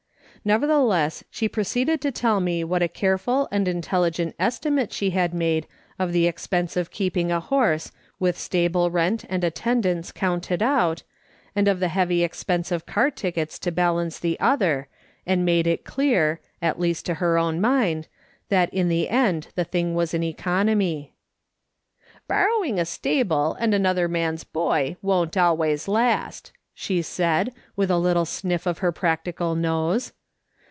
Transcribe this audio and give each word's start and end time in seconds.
Nevertheless, 0.43 1.23
she 1.29 1.47
proceeded 1.47 2.01
to 2.01 2.11
tell 2.11 2.39
me 2.39 2.63
what 2.63 2.81
a 2.81 2.87
careful 2.87 3.47
and 3.51 3.67
intelligent 3.67 4.33
estimate 4.39 4.91
she 4.91 5.11
had 5.11 5.35
made 5.35 5.67
of 5.99 6.13
the 6.13 6.25
expense 6.25 6.75
of 6.75 6.89
keeping 6.89 7.31
a 7.31 7.39
horse, 7.39 7.91
with 8.19 8.39
stable 8.39 8.89
rent, 8.89 9.23
MEDITATIONS 9.29 9.53
THAT 9.53 9.65
MEANT 9.67 10.05
SOMETHING. 10.33 10.41
211 10.57 10.63
and 10.63 10.63
attendance, 10.63 10.63
counted 10.63 10.79
out, 10.81 11.03
and 11.55 11.67
of 11.67 11.79
the 11.79 11.93
heavy 11.93 12.23
expense 12.23 12.71
of 12.71 12.87
car 12.87 13.11
tickets 13.11 13.59
to 13.59 13.71
balance 13.71 14.17
the 14.17 14.39
other, 14.39 14.87
and 15.27 15.45
made 15.45 15.67
it 15.67 15.85
clear, 15.85 16.41
at 16.59 16.79
least 16.79 17.05
to 17.05 17.13
her 17.21 17.37
own 17.37 17.61
mind, 17.61 18.07
that 18.49 18.73
in 18.73 18.89
the 18.89 19.09
end 19.09 19.49
the 19.53 19.63
thing 19.63 19.93
was 19.93 20.15
an 20.15 20.23
economy." 20.23 21.13
Borrowing 22.27 22.79
a 22.79 22.85
stable 22.85 23.53
and 23.59 23.75
another 23.75 24.07
man's 24.07 24.43
boy 24.43 24.97
won't 25.03 25.37
always 25.37 25.87
last," 25.87 26.51
she 26.73 27.03
said, 27.03 27.53
with 27.75 27.91
a 27.91 27.99
little 27.99 28.25
sniff 28.25 28.65
of 28.65 28.79
her 28.79 28.91
practi 28.91 29.37
cal 29.37 29.53
nose. 29.53 30.13